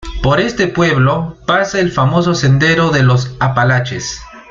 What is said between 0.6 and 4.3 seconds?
pueblo, pasa el famoso Sendero de los Apalaches.